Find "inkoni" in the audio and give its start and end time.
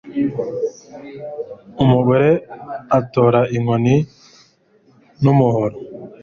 3.57-3.95